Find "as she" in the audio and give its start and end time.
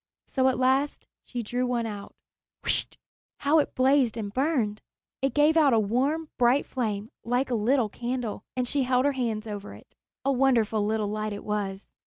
8.57-8.81